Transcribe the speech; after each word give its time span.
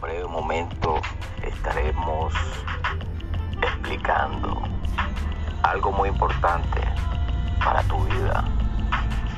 breve 0.00 0.26
momento 0.26 1.00
estaremos 1.42 2.32
explicando 3.60 4.62
algo 5.62 5.92
muy 5.92 6.08
importante 6.08 6.80
para 7.62 7.82
tu 7.82 8.02
vida, 8.04 8.44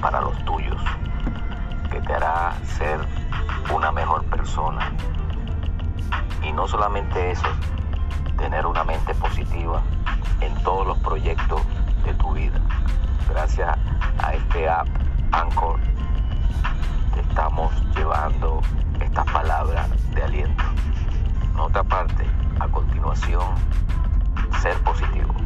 para 0.00 0.20
los 0.20 0.36
tuyos, 0.44 0.80
que 1.90 2.00
te 2.00 2.14
hará 2.14 2.54
ser 2.64 3.00
una 3.74 3.90
mejor 3.90 4.24
persona. 4.26 4.92
Y 6.42 6.52
no 6.52 6.68
solamente 6.68 7.32
eso, 7.32 7.48
tener 8.38 8.66
una 8.66 8.84
mente 8.84 9.14
positiva 9.14 9.82
en 10.40 10.54
todos 10.62 10.86
los 10.86 10.98
proyectos 10.98 11.62
de 12.04 12.14
tu 12.14 12.32
vida. 12.32 12.60
Gracias 13.28 13.76
a 14.22 14.34
este 14.34 14.68
app 14.68 14.86
Anchor 15.32 15.80
estamos 17.20 17.72
llevando 17.94 18.60
estas 19.00 19.24
palabras 19.26 19.88
de 20.14 20.22
aliento. 20.22 20.64
Nota 21.54 21.82
parte, 21.82 22.26
a 22.60 22.68
continuación, 22.68 23.54
ser 24.60 24.76
positivo. 24.82 25.41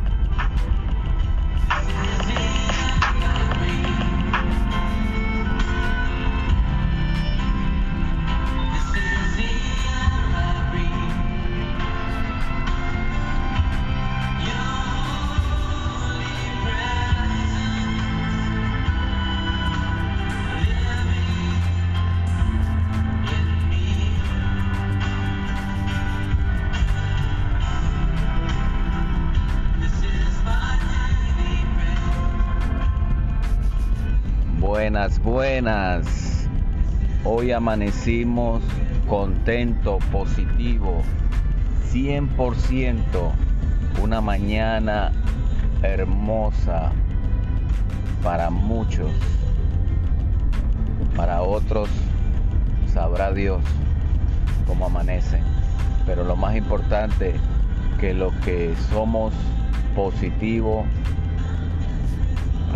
Buenas, 34.97 35.22
buenas. 35.22 36.48
Hoy 37.22 37.52
amanecimos 37.52 38.62
contento, 39.06 39.98
positivo, 40.11 41.02
100%. 41.92 43.05
Una 44.02 44.22
mañana 44.22 45.12
hermosa 45.83 46.92
para 48.22 48.48
muchos. 48.48 49.11
Para 51.14 51.42
otros 51.42 51.91
sabrá 52.91 53.33
Dios 53.34 53.61
cómo 54.67 54.86
amanecen. 54.86 55.42
Pero 56.06 56.24
lo 56.24 56.36
más 56.36 56.56
importante 56.56 57.34
que 58.00 58.14
lo 58.14 58.30
que 58.47 58.74
somos 58.89 59.34
positivo 59.94 60.86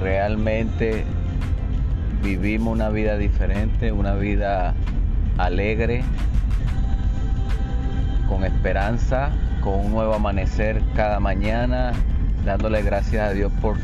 realmente 0.02 1.06
vivimos 2.22 2.72
una 2.74 2.88
vida 2.90 3.16
diferente, 3.16 3.92
una 3.92 4.14
vida 4.14 4.74
alegre, 5.38 6.02
con 8.28 8.44
esperanza, 8.44 9.30
con 9.62 9.86
un 9.86 9.92
nuevo 9.92 10.14
amanecer 10.14 10.82
cada 10.94 11.20
mañana, 11.20 11.92
dándole 12.44 12.82
gracias 12.82 13.30
a 13.30 13.32
Dios 13.32 13.52
por 13.60 13.76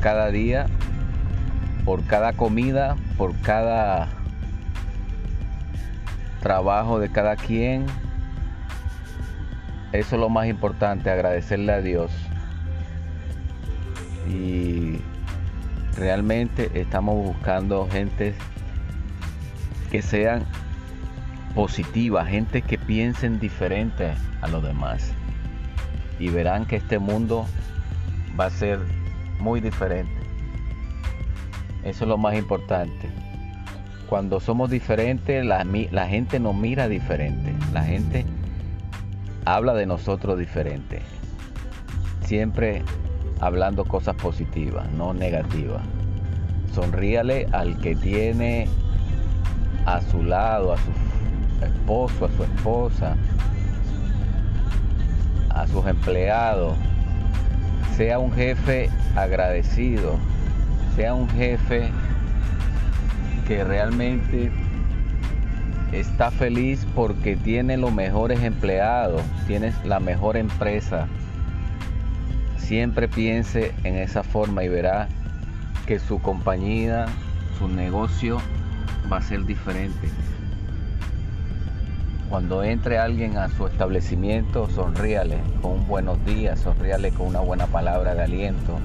cada 0.00 0.30
día, 0.30 0.66
por 1.84 2.04
cada 2.04 2.32
comida, 2.32 2.96
por 3.16 3.34
cada 3.40 4.08
trabajo 6.40 6.98
de 6.98 7.10
cada 7.10 7.36
quien. 7.36 7.86
Eso 9.92 10.16
es 10.16 10.20
lo 10.20 10.28
más 10.28 10.46
importante, 10.46 11.10
agradecerle 11.10 11.72
a 11.72 11.80
Dios. 11.80 12.10
Y 14.28 15.00
realmente 15.96 16.70
estamos 16.74 17.14
buscando 17.16 17.88
gente 17.90 18.34
que 19.90 20.02
sean 20.02 20.44
positivas, 21.54 22.28
gente 22.28 22.62
que 22.62 22.78
piensen 22.78 23.38
diferente 23.38 24.12
a 24.40 24.48
los 24.48 24.62
demás. 24.62 25.12
Y 26.18 26.28
verán 26.28 26.66
que 26.66 26.76
este 26.76 26.98
mundo 26.98 27.46
va 28.38 28.46
a 28.46 28.50
ser 28.50 28.78
muy 29.38 29.60
diferente. 29.60 30.12
Eso 31.84 32.04
es 32.04 32.08
lo 32.08 32.16
más 32.16 32.36
importante. 32.36 33.10
Cuando 34.08 34.40
somos 34.40 34.70
diferentes, 34.70 35.44
la, 35.44 35.64
la 35.90 36.06
gente 36.06 36.38
nos 36.38 36.54
mira 36.54 36.88
diferente. 36.88 37.52
La 37.72 37.82
gente 37.82 38.24
habla 39.44 39.74
de 39.74 39.86
nosotros 39.86 40.38
diferente. 40.38 41.02
Siempre 42.24 42.82
hablando 43.42 43.84
cosas 43.84 44.14
positivas, 44.14 44.88
no 44.92 45.12
negativas. 45.12 45.82
Sonríale 46.72 47.48
al 47.50 47.76
que 47.80 47.96
tiene 47.96 48.68
a 49.84 50.00
su 50.00 50.22
lado, 50.22 50.72
a 50.72 50.76
su 50.76 51.64
esposo, 51.64 52.26
a 52.26 52.28
su 52.30 52.44
esposa, 52.44 53.16
a 55.50 55.66
sus 55.66 55.84
empleados. 55.86 56.76
Sea 57.96 58.20
un 58.20 58.32
jefe 58.32 58.88
agradecido, 59.16 60.14
sea 60.94 61.12
un 61.12 61.28
jefe 61.30 61.90
que 63.48 63.64
realmente 63.64 64.52
está 65.90 66.30
feliz 66.30 66.86
porque 66.94 67.34
tiene 67.34 67.76
los 67.76 67.92
mejores 67.92 68.40
empleados, 68.44 69.20
tiene 69.48 69.72
la 69.84 69.98
mejor 69.98 70.36
empresa, 70.36 71.08
siempre 72.72 73.06
piense 73.06 73.74
en 73.84 73.96
esa 73.96 74.22
forma 74.22 74.64
y 74.64 74.68
verá 74.70 75.06
que 75.86 75.98
su 75.98 76.22
compañía, 76.22 77.04
su 77.58 77.68
negocio 77.68 78.38
va 79.12 79.18
a 79.18 79.20
ser 79.20 79.44
diferente. 79.44 80.08
Cuando 82.30 82.64
entre 82.64 82.96
alguien 82.96 83.36
a 83.36 83.50
su 83.50 83.66
establecimiento, 83.66 84.70
sonríale 84.70 85.36
con 85.60 85.72
un 85.72 85.86
buenos 85.86 86.24
días, 86.24 86.60
sonríale 86.60 87.10
con 87.10 87.26
una 87.26 87.40
buena 87.40 87.66
palabra 87.66 88.14
de 88.14 88.22
aliento, 88.22 88.78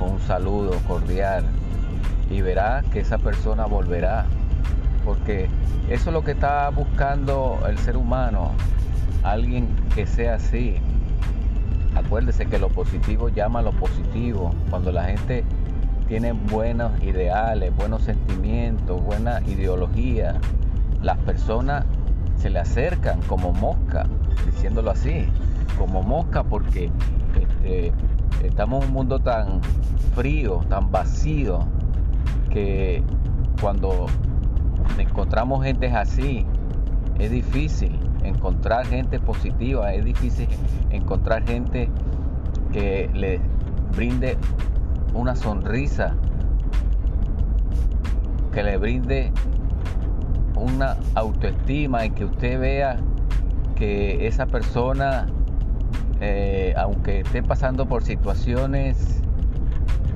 con 0.00 0.14
un 0.14 0.20
saludo 0.22 0.72
cordial 0.88 1.44
y 2.28 2.40
verá 2.40 2.82
que 2.92 2.98
esa 2.98 3.18
persona 3.18 3.66
volverá. 3.66 4.26
Porque 5.04 5.48
eso 5.88 6.10
es 6.10 6.12
lo 6.12 6.24
que 6.24 6.32
está 6.32 6.70
buscando 6.70 7.60
el 7.68 7.78
ser 7.78 7.96
humano, 7.96 8.50
alguien 9.22 9.68
que 9.94 10.08
sea 10.08 10.34
así, 10.34 10.80
Acuérdese 11.94 12.46
que 12.46 12.58
lo 12.58 12.68
positivo 12.68 13.28
llama 13.28 13.58
a 13.58 13.62
lo 13.62 13.72
positivo. 13.72 14.54
Cuando 14.70 14.92
la 14.92 15.04
gente 15.04 15.44
tiene 16.08 16.32
buenos 16.32 17.02
ideales, 17.02 17.74
buenos 17.76 18.02
sentimientos, 18.02 19.02
buena 19.02 19.40
ideología, 19.46 20.40
las 21.02 21.18
personas 21.18 21.84
se 22.36 22.50
le 22.50 22.58
acercan 22.58 23.20
como 23.22 23.52
mosca, 23.52 24.06
diciéndolo 24.46 24.90
así, 24.90 25.26
como 25.78 26.02
mosca 26.02 26.42
porque 26.42 26.90
este, 27.40 27.92
estamos 28.42 28.82
en 28.82 28.88
un 28.88 28.94
mundo 28.94 29.18
tan 29.20 29.60
frío, 30.14 30.64
tan 30.68 30.90
vacío, 30.90 31.60
que 32.50 33.02
cuando 33.60 34.06
encontramos 34.98 35.64
gente 35.64 35.88
así, 35.88 36.44
es 37.18 37.30
difícil 37.30 37.98
encontrar 38.24 38.86
gente 38.86 39.20
positiva, 39.20 39.92
es 39.92 40.04
difícil 40.04 40.48
encontrar 40.90 41.44
gente 41.46 41.88
que 42.72 43.10
le 43.14 43.40
brinde 43.94 44.36
una 45.14 45.36
sonrisa, 45.36 46.14
que 48.52 48.62
le 48.62 48.76
brinde 48.76 49.32
una 50.56 50.96
autoestima 51.14 52.04
y 52.06 52.10
que 52.10 52.24
usted 52.24 52.60
vea 52.60 52.98
que 53.74 54.26
esa 54.26 54.46
persona, 54.46 55.26
eh, 56.20 56.74
aunque 56.76 57.20
esté 57.20 57.42
pasando 57.42 57.86
por 57.86 58.02
situaciones 58.02 59.20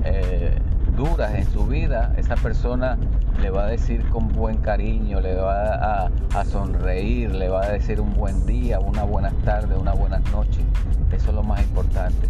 eh, 0.03 0.57
duras 0.95 1.33
en 1.35 1.45
su 1.45 1.67
vida, 1.67 2.13
esa 2.17 2.35
persona 2.35 2.97
le 3.41 3.49
va 3.49 3.65
a 3.65 3.67
decir 3.67 4.07
con 4.09 4.27
buen 4.29 4.57
cariño, 4.57 5.21
le 5.21 5.35
va 5.35 6.09
a, 6.33 6.45
sonreír, 6.45 7.31
le 7.33 7.49
va 7.49 7.63
a 7.63 7.71
decir 7.71 7.99
un 7.99 8.13
buen 8.13 8.45
día, 8.45 8.79
una 8.79 9.03
buenas 9.03 9.33
tardes, 9.43 9.77
una 9.77 9.93
buenas 9.93 10.21
noches. 10.31 10.63
Eso 11.11 11.29
es 11.29 11.35
lo 11.35 11.43
más 11.43 11.61
importante. 11.61 12.27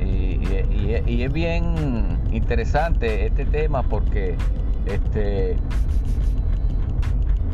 Y, 0.00 1.22
es 1.22 1.32
bien 1.32 2.18
interesante 2.30 3.26
este 3.26 3.44
tema 3.46 3.82
porque 3.82 4.36
este, 4.86 5.56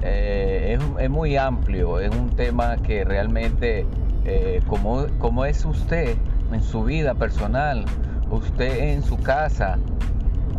eh, 0.03 0.79
es, 0.99 1.11
muy 1.11 1.37
amplio, 1.37 2.01
es 2.01 2.11
un 2.15 2.31
tema 2.31 2.77
que 2.79 3.05
realmente, 3.05 3.87
eh, 4.25 4.61
como, 4.67 5.07
como 5.19 5.45
es 5.45 5.65
usted 5.65 6.17
en 6.53 6.63
su 6.63 6.85
vida 6.85 7.15
personal, 7.15 7.85
usted 8.31 8.93
en 8.93 9.03
su 9.03 9.17
casa, 9.19 9.79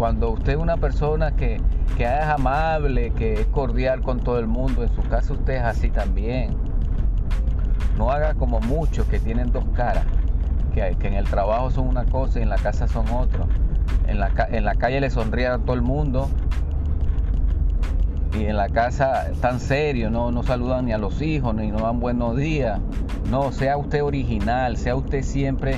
Cuando 0.01 0.31
usted 0.31 0.53
es 0.53 0.57
una 0.57 0.77
persona 0.77 1.35
que, 1.35 1.61
que 1.95 2.05
es 2.05 2.23
amable, 2.23 3.11
que 3.11 3.33
es 3.33 3.45
cordial 3.45 4.01
con 4.01 4.19
todo 4.19 4.39
el 4.39 4.47
mundo, 4.47 4.81
en 4.81 4.89
su 4.95 5.03
casa 5.03 5.33
usted 5.33 5.57
es 5.57 5.61
así 5.61 5.91
también. 5.91 6.57
No 7.99 8.09
haga 8.09 8.33
como 8.33 8.59
muchos 8.61 9.05
que 9.05 9.19
tienen 9.19 9.51
dos 9.51 9.63
caras, 9.75 10.03
que, 10.73 10.95
que 10.99 11.07
en 11.07 11.13
el 11.13 11.25
trabajo 11.25 11.69
son 11.69 11.87
una 11.87 12.03
cosa 12.05 12.39
y 12.39 12.41
en 12.41 12.49
la 12.49 12.55
casa 12.55 12.87
son 12.87 13.07
otra. 13.09 13.45
En 14.07 14.19
la, 14.19 14.31
en 14.49 14.65
la 14.65 14.73
calle 14.73 15.01
le 15.01 15.11
sonríe 15.11 15.45
a 15.45 15.59
todo 15.59 15.75
el 15.75 15.83
mundo 15.83 16.27
y 18.35 18.45
en 18.45 18.57
la 18.57 18.69
casa 18.69 19.27
tan 19.39 19.59
serio, 19.59 20.09
no, 20.09 20.31
no 20.31 20.41
saludan 20.41 20.85
ni 20.85 20.93
a 20.93 20.97
los 20.97 21.21
hijos, 21.21 21.53
ni 21.53 21.69
no 21.69 21.77
dan 21.77 21.99
buenos 21.99 22.35
días. 22.37 22.79
No, 23.29 23.51
sea 23.51 23.77
usted 23.77 24.03
original, 24.03 24.77
sea 24.77 24.95
usted 24.95 25.21
siempre 25.21 25.77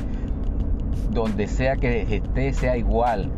donde 1.11 1.45
sea 1.47 1.75
que 1.75 2.03
esté, 2.03 2.53
sea 2.53 2.77
igual. 2.77 3.29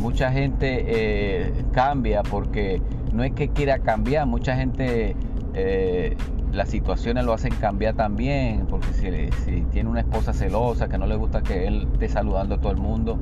Mucha 0.00 0.30
gente 0.30 0.84
eh, 0.86 1.52
cambia 1.72 2.22
porque 2.22 2.80
no 3.12 3.24
es 3.24 3.32
que 3.32 3.48
quiera 3.48 3.78
cambiar, 3.78 4.26
mucha 4.26 4.56
gente 4.56 5.16
eh, 5.54 6.16
las 6.52 6.68
situaciones 6.68 7.24
lo 7.24 7.32
hacen 7.32 7.54
cambiar 7.54 7.94
también, 7.94 8.66
porque 8.66 8.92
si, 8.92 9.62
tiene 9.72 9.88
una 9.88 10.00
esposa 10.00 10.32
celosa 10.32 10.88
que 10.88 10.98
no 10.98 11.06
le 11.06 11.16
gusta 11.16 11.42
que 11.42 11.66
él 11.66 11.88
esté 11.92 12.08
saludando 12.08 12.56
a 12.56 12.58
todo 12.58 12.72
el 12.72 12.78
mundo, 12.78 13.18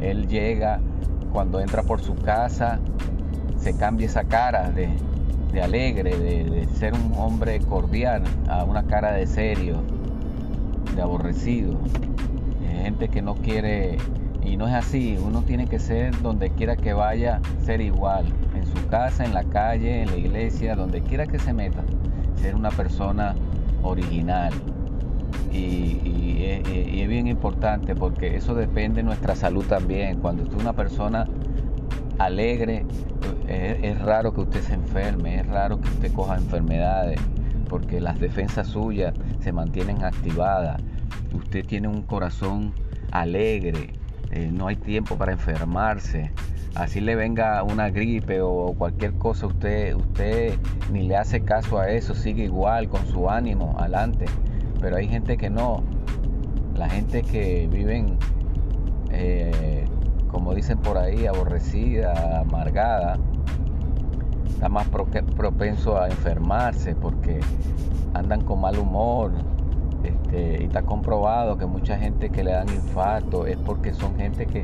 él 0.00 0.26
llega 0.26 0.80
cuando 1.32 1.60
entra 1.60 1.82
por 1.82 2.00
su 2.00 2.14
casa 2.14 2.78
se 3.64 3.74
cambie 3.76 4.06
esa 4.06 4.24
cara 4.24 4.70
de, 4.70 4.88
alegre, 5.62 6.14
de, 6.18 6.66
ser 6.74 6.92
un 6.92 7.12
hombre 7.16 7.60
cordial, 7.60 8.22
a 8.46 8.64
una 8.64 8.84
cara 8.84 9.12
de 9.12 9.26
serio, 9.26 9.82
de 10.94 11.00
aborrecido. 11.00 11.78
gente 12.82 13.08
que 13.08 13.22
no 13.22 13.36
quiere, 13.36 13.96
y 14.44 14.56
no 14.56 14.68
es 14.68 14.74
así, 14.74 15.16
uno 15.20 15.42
tiene 15.42 15.66
que 15.66 15.78
ser 15.78 16.20
donde 16.20 16.50
quiera 16.50 16.76
que 16.76 16.92
vaya, 16.92 17.40
ser 17.64 17.80
igual, 17.80 18.26
en 18.54 18.66
su 18.66 18.86
casa, 18.88 19.24
en 19.24 19.32
la 19.32 19.44
calle, 19.44 20.02
en 20.02 20.10
la 20.10 20.16
iglesia, 20.16 20.76
donde 20.76 21.00
quiera 21.00 21.26
que 21.26 21.38
se 21.38 21.52
meta, 21.52 21.82
ser 22.36 22.54
una 22.54 22.70
persona 22.70 23.34
original. 23.82 24.52
Y, 25.52 26.00
es 26.44 27.08
bien 27.08 27.26
importante 27.26 27.94
porque 27.94 28.36
eso 28.36 28.54
depende 28.54 28.96
de 28.96 29.02
nuestra 29.04 29.34
salud 29.34 29.64
también. 29.64 30.18
Cuando 30.20 30.42
usted 30.42 30.56
es 30.56 30.62
una 30.62 30.72
persona 30.72 31.26
alegre, 32.18 32.84
es, 33.48 33.98
raro 34.00 34.32
que 34.32 34.42
usted 34.42 34.60
se 34.62 34.74
enferme, 34.74 35.40
es 35.40 35.46
raro 35.46 35.80
que 35.80 35.88
usted 35.88 36.12
coja 36.12 36.36
enfermedades, 36.36 37.20
porque 37.68 38.00
las 38.00 38.18
defensas 38.18 38.68
suyas 38.68 39.14
se 39.40 39.52
mantienen 39.52 40.02
activadas. 40.04 40.80
Usted 41.32 41.64
tiene 41.64 41.88
un 41.88 42.02
corazón 42.02 42.72
alegre, 43.10 43.90
eh, 44.34 44.50
no 44.52 44.66
hay 44.66 44.76
tiempo 44.76 45.16
para 45.16 45.32
enfermarse. 45.32 46.30
Así 46.74 47.00
le 47.00 47.14
venga 47.14 47.62
una 47.62 47.88
gripe 47.88 48.40
o 48.42 48.74
cualquier 48.76 49.14
cosa, 49.14 49.46
usted, 49.46 49.94
usted 49.94 50.58
ni 50.92 51.04
le 51.04 51.16
hace 51.16 51.40
caso 51.42 51.78
a 51.78 51.88
eso, 51.88 52.14
sigue 52.14 52.44
igual 52.44 52.88
con 52.88 53.06
su 53.06 53.30
ánimo, 53.30 53.76
adelante. 53.78 54.26
Pero 54.80 54.96
hay 54.96 55.08
gente 55.08 55.36
que 55.36 55.48
no, 55.48 55.82
la 56.74 56.90
gente 56.90 57.22
que 57.22 57.68
viven 57.70 58.18
eh, 59.10 59.84
como 60.34 60.52
dicen 60.52 60.78
por 60.78 60.98
ahí, 60.98 61.26
aborrecida, 61.26 62.40
amargada, 62.40 63.16
está 64.48 64.68
más 64.68 64.88
propenso 64.88 65.96
a 65.96 66.08
enfermarse 66.08 66.96
porque 66.96 67.38
andan 68.14 68.40
con 68.40 68.60
mal 68.60 68.76
humor. 68.76 69.30
Este, 70.04 70.62
y 70.62 70.66
está 70.66 70.82
comprobado 70.82 71.56
que 71.56 71.64
mucha 71.64 71.96
gente 71.98 72.28
que 72.28 72.44
le 72.44 72.52
dan 72.52 72.68
infarto 72.68 73.46
es 73.46 73.56
porque 73.56 73.94
son 73.94 74.16
gente 74.16 74.46
que, 74.46 74.62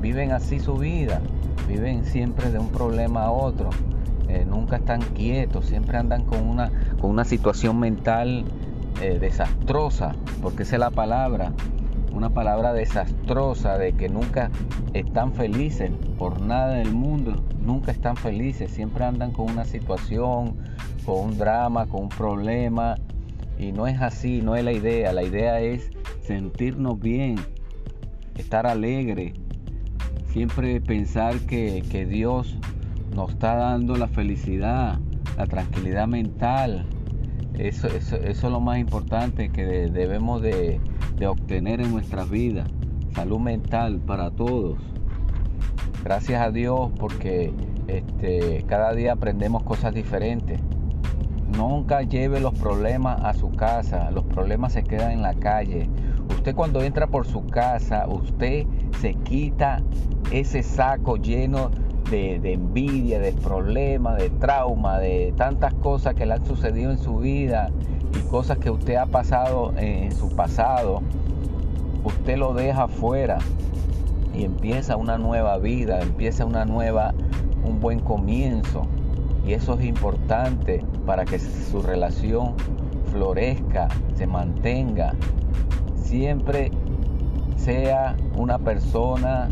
viven 0.00 0.32
así 0.32 0.58
su 0.58 0.74
vida, 0.74 1.20
viven 1.68 2.04
siempre 2.04 2.50
de 2.50 2.58
un 2.58 2.70
problema 2.70 3.24
a 3.24 3.30
otro, 3.30 3.70
eh, 4.28 4.44
nunca 4.44 4.76
están 4.76 5.00
quietos, 5.14 5.66
siempre 5.66 5.96
andan 5.96 6.24
con 6.24 6.48
una, 6.48 7.24
situación 7.24 7.78
mental 7.78 8.44
eh, 9.00 9.18
desastrosa, 9.20 10.16
porque 10.42 10.64
esa 10.64 10.76
es 10.76 10.80
la 10.80 10.90
palabra, 10.90 11.52
una 12.12 12.30
palabra 12.30 12.72
desastrosa 12.72 13.78
de 13.78 13.92
que 13.92 14.08
nunca 14.08 14.50
están 14.94 15.32
felices 15.34 15.92
por 16.18 16.40
nada 16.40 16.74
del 16.74 16.92
mundo, 16.92 17.40
nunca 17.64 17.92
están 17.92 18.16
felices, 18.16 18.72
siempre 18.72 19.04
andan 19.04 19.30
con 19.30 19.48
una 19.48 19.64
situación, 19.64 20.56
con 21.06 21.20
un 21.20 21.38
drama, 21.38 21.86
con 21.86 22.04
un 22.04 22.08
problema 22.08 22.96
y 23.60 23.72
no 23.72 23.86
es 23.86 24.00
así, 24.00 24.40
no 24.40 24.56
es 24.56 24.64
la 24.64 24.72
idea, 24.72 25.12
la 25.12 25.22
idea 25.22 25.60
es 25.60 25.90
sentirnos 26.22 26.98
bien, 26.98 27.36
estar 28.38 28.66
alegre, 28.66 29.34
siempre 30.32 30.80
pensar 30.80 31.38
que, 31.40 31.82
Dios 32.08 32.56
nos 33.14 33.32
está 33.32 33.56
dando 33.56 33.96
la 33.96 34.08
felicidad, 34.08 34.98
la 35.36 35.46
tranquilidad 35.46 36.08
mental, 36.08 36.86
eso, 37.58 37.88
eso, 37.88 38.16
eso 38.16 38.46
es 38.46 38.52
lo 38.52 38.60
más 38.60 38.78
importante 38.78 39.50
que 39.50 39.64
debemos 39.90 40.40
de, 40.40 40.80
de 41.16 41.26
obtener 41.26 41.82
en 41.82 41.92
nuestras 41.92 42.30
vidas. 42.30 42.66
Salud 43.14 43.40
mental 43.40 44.00
para 44.00 44.30
todos. 44.30 44.78
Gracias 46.02 46.40
a 46.40 46.50
Dios 46.50 46.90
porque 46.98 47.52
este, 47.88 48.64
cada 48.66 48.94
día 48.94 49.12
aprendemos 49.12 49.62
cosas 49.64 49.92
diferentes. 49.92 50.62
Nunca 51.60 52.00
lleve 52.00 52.40
los 52.40 52.54
problemas 52.54 53.20
a 53.22 53.34
su 53.34 53.50
casa, 53.50 54.10
los 54.10 54.24
problemas 54.24 54.72
se 54.72 54.82
quedan 54.82 55.10
en 55.10 55.20
la 55.20 55.34
calle. 55.34 55.90
Usted 56.30 56.54
cuando 56.54 56.80
entra 56.80 57.06
por 57.06 57.26
su 57.26 57.46
casa, 57.48 58.06
usted 58.08 58.64
se 58.98 59.12
quita 59.12 59.82
ese 60.32 60.62
saco 60.62 61.18
lleno 61.18 61.70
de, 62.10 62.36
envidia, 62.50 63.18
de 63.18 63.32
problemas, 63.32 64.16
de 64.16 64.30
trauma, 64.30 65.00
de 65.00 65.34
tantas 65.36 65.74
cosas 65.74 66.14
que 66.14 66.24
le 66.24 66.32
han 66.32 66.46
sucedido 66.46 66.92
en 66.92 66.98
su 66.98 67.18
vida 67.18 67.68
y 68.18 68.26
cosas 68.30 68.56
que 68.56 68.70
usted 68.70 68.94
ha 68.94 69.04
pasado 69.04 69.74
en 69.76 70.12
su 70.12 70.34
pasado, 70.34 71.02
usted 72.02 72.38
lo 72.38 72.54
deja 72.54 72.84
afuera 72.84 73.36
y 74.34 74.44
empieza 74.44 74.96
una 74.96 75.18
nueva 75.18 75.58
vida, 75.58 76.00
empieza 76.00 76.46
una 76.46 76.64
nueva, 76.64 77.12
un 77.62 77.80
buen 77.80 78.00
comienzo. 78.00 78.86
Eso 79.52 79.74
es 79.78 79.84
importante 79.84 80.84
para 81.06 81.24
que 81.24 81.38
su 81.38 81.82
relación 81.82 82.54
florezca, 83.10 83.88
se 84.14 84.26
mantenga. 84.26 85.14
Siempre 85.96 86.70
sea 87.56 88.16
una 88.36 88.58
persona 88.58 89.50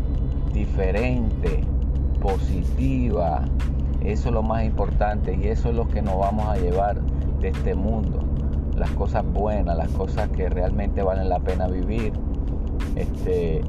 diferente, 0.53 1.61
positiva. 2.21 3.43
Eso 4.01 4.29
es 4.29 4.33
lo 4.33 4.43
más 4.43 4.63
importante 4.63 5.35
y 5.35 5.47
eso 5.47 5.69
es 5.69 5.75
lo 5.75 5.87
que 5.87 6.01
nos 6.01 6.17
vamos 6.17 6.47
a 6.47 6.57
llevar 6.57 7.01
de 7.41 7.49
este 7.49 7.75
mundo 7.75 8.19
las 8.79 8.91
cosas 8.91 9.25
buenas, 9.25 9.75
las 9.77 9.89
cosas 9.89 10.29
que 10.29 10.49
realmente 10.49 11.03
valen 11.03 11.29
la 11.29 11.39
pena 11.39 11.67
vivir. 11.67 12.13
Este, 12.95 13.61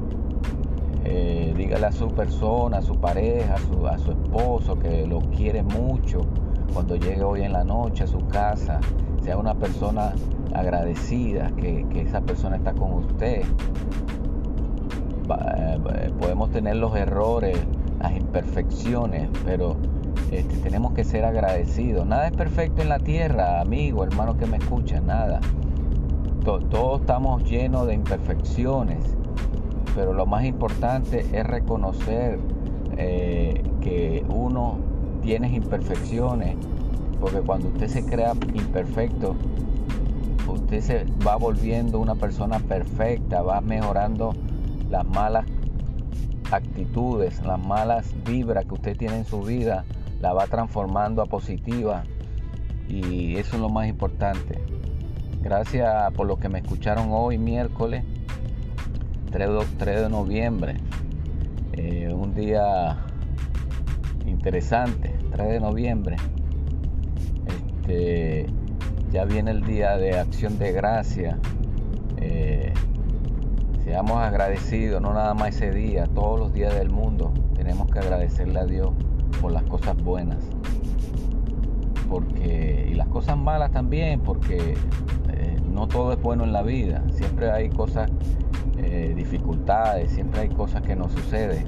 eh, 1.03 1.53
dígale 1.55 1.87
a 1.87 1.91
su 1.91 2.07
persona, 2.09 2.77
a 2.77 2.81
su 2.81 2.95
pareja, 2.97 3.55
a 3.55 3.97
su, 3.97 4.11
esposo 4.11 4.77
que 4.77 5.07
lo 5.07 5.19
quiere 5.19 5.63
mucho 5.63 6.21
cuando 6.73 6.95
llegue 6.95 7.23
hoy 7.23 7.41
en 7.41 7.53
la 7.53 7.63
noche 7.63 8.03
a 8.03 8.07
su 8.07 8.27
casa, 8.27 8.79
sea 9.23 9.37
una 9.37 9.55
persona 9.55 10.13
agradecida 10.53 11.51
que, 11.57 11.85
que 11.89 12.01
esa 12.01 12.21
persona 12.21 12.55
está 12.55 12.73
con 12.73 12.93
usted. 12.93 13.43
Eh, 15.93 16.11
podemos 16.19 16.51
tener 16.51 16.75
los 16.75 16.95
errores, 16.95 17.57
las 17.99 18.15
imperfecciones, 18.15 19.29
pero 19.45 19.77
este, 20.31 20.57
tenemos 20.57 20.93
que 20.93 21.03
ser 21.03 21.25
agradecidos. 21.25 22.05
Nada 22.05 22.27
es 22.27 22.33
perfecto 22.33 22.81
en 22.81 22.89
la 22.89 22.99
tierra, 22.99 23.61
amigo, 23.61 24.03
hermano 24.03 24.37
que 24.37 24.45
me 24.45 24.57
escucha, 24.57 24.99
nada. 25.01 25.39
todos 26.43 27.01
estamos 27.01 27.43
llenos 27.43 27.87
de 27.87 27.93
imperfecciones, 27.93 29.17
pero 29.95 30.13
lo 30.13 30.25
más 30.25 30.45
importante 30.45 31.25
es 31.31 31.45
reconocer 31.45 32.39
eh, 32.97 33.63
que 33.81 34.25
uno 34.29 34.77
tiene 35.21 35.49
imperfecciones, 35.49 36.55
porque 37.19 37.39
cuando 37.39 37.69
usted 37.69 37.87
se 37.87 38.05
crea 38.05 38.33
imperfecto, 38.53 39.35
usted 40.47 40.81
se 40.81 41.05
va 41.25 41.35
volviendo 41.35 41.99
una 41.99 42.15
persona 42.15 42.59
perfecta, 42.59 43.41
va 43.41 43.61
mejorando 43.61 44.33
las 44.89 45.05
malas 45.05 45.45
actitudes, 46.51 47.41
las 47.45 47.59
malas 47.59 48.13
vibras 48.25 48.65
que 48.65 48.73
usted 48.73 48.97
tiene 48.97 49.17
en 49.17 49.25
su 49.25 49.41
vida 49.41 49.85
la 50.19 50.33
va 50.33 50.47
transformando 50.47 51.21
a 51.21 51.25
positiva 51.25 52.03
y 52.87 53.37
eso 53.37 53.55
es 53.55 53.61
lo 53.61 53.69
más 53.69 53.87
importante. 53.87 54.59
Gracias 55.41 56.11
por 56.13 56.27
lo 56.27 56.37
que 56.37 56.49
me 56.49 56.59
escucharon 56.59 57.07
hoy 57.11 57.37
miércoles 57.37 58.03
3 59.31 60.01
de 60.01 60.09
noviembre. 60.09 60.77
Eh, 61.73 62.13
un 62.13 62.35
día 62.35 62.97
interesante, 64.25 65.15
3 65.31 65.49
de 65.49 65.59
noviembre. 65.59 66.17
Este, 67.47 68.45
ya 69.11 69.25
viene 69.25 69.51
el 69.51 69.63
día 69.63 69.97
de 69.97 70.19
acción 70.19 70.59
de 70.59 70.71
gracia. 70.71 71.39
Eh, 72.17 72.73
Seamos 73.91 74.19
agradecidos, 74.19 75.01
no 75.01 75.11
nada 75.13 75.33
más 75.33 75.49
ese 75.49 75.71
día, 75.71 76.07
todos 76.07 76.39
los 76.39 76.53
días 76.53 76.73
del 76.73 76.91
mundo. 76.91 77.33
Tenemos 77.55 77.91
que 77.91 77.99
agradecerle 77.99 78.59
a 78.59 78.65
Dios 78.65 78.91
por 79.41 79.51
las 79.51 79.63
cosas 79.63 79.97
buenas. 79.97 80.37
Porque, 82.07 82.87
y 82.89 82.93
las 82.93 83.07
cosas 83.07 83.37
malas 83.37 83.71
también, 83.71 84.21
porque 84.21 84.75
eh, 85.33 85.57
no 85.69 85.87
todo 85.87 86.13
es 86.13 86.21
bueno 86.21 86.43
en 86.43 86.53
la 86.53 86.61
vida. 86.61 87.03
Siempre 87.11 87.51
hay 87.51 87.69
cosas, 87.69 88.09
dificultades, 89.09 90.11
siempre 90.11 90.41
hay 90.41 90.49
cosas 90.49 90.81
que 90.81 90.95
nos 90.95 91.11
suceden. 91.11 91.65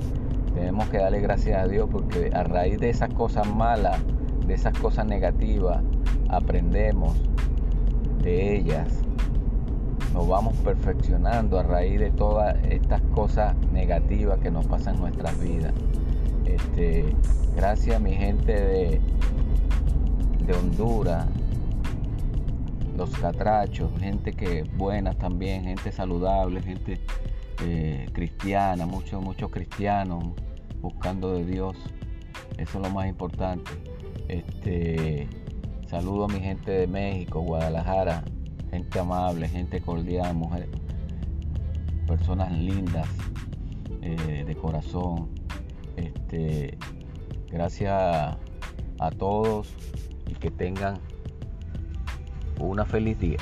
Tenemos 0.54 0.88
que 0.90 0.98
darle 0.98 1.20
gracias 1.20 1.62
a 1.62 1.68
Dios 1.68 1.90
porque 1.92 2.30
a 2.34 2.44
raíz 2.44 2.80
de 2.80 2.90
esas 2.90 3.14
cosas 3.14 3.48
malas, 3.48 3.98
de 4.46 4.54
esas 4.54 4.78
cosas 4.78 5.06
negativas, 5.06 5.82
aprendemos 6.30 7.16
de 8.22 8.56
ellas 8.56 9.04
nos 10.14 10.28
vamos 10.28 10.56
perfeccionando 10.58 11.60
a 11.60 11.64
raíz 11.64 12.00
de 12.00 12.12
todas 12.12 12.56
estas 12.70 13.02
cosas 13.16 13.56
negativas 13.72 14.40
que 14.40 14.52
nos 14.52 14.68
pasan 14.68 14.96
en 14.96 15.02
nuestras 15.02 15.40
vidas. 15.40 15.74
Este, 16.46 17.04
gracias 17.56 17.96
a 17.96 18.00
mi 18.00 18.14
gente 18.14 18.54
de, 18.54 19.02
de 20.46 20.54
Honduras, 20.54 21.26
los 22.96 23.10
catrachos, 23.12 23.92
gente 24.00 24.34
que 24.34 24.64
buena 24.64 25.14
también, 25.14 25.64
gente 25.64 25.92
saludable, 25.92 26.62
gente 26.62 27.00
eh, 27.62 28.08
cristiana, 28.14 28.86
muchos, 28.86 29.24
muchos 29.24 29.50
cristianos 29.50 30.24
buscando 30.82 31.34
de 31.34 31.46
Dios. 31.46 31.78
Eso 32.58 32.78
es 32.78 32.88
lo 32.88 32.94
más 32.94 33.08
importante. 33.08 33.72
Este, 34.28 35.28
saludo 35.88 36.26
a 36.26 36.28
mi 36.28 36.40
gente 36.40 36.72
de 36.72 36.88
México, 36.88 37.40
Guadalajara, 37.42 38.24
gente 38.70 39.00
amable, 39.00 39.48
gente 39.48 39.82
cordial, 39.82 40.36
mujeres, 40.36 40.70
personas 42.08 42.52
lindas 42.52 43.08
eh, 44.02 44.44
de 44.46 44.56
corazón. 44.56 45.30
Este, 45.96 46.78
gracias 47.50 48.38
a 49.00 49.12
todos 49.18 49.74
y 50.28 50.34
que 50.34 50.52
tengan 50.52 51.00
una 52.68 52.86
feliz 52.86 53.20
día. 53.20 53.38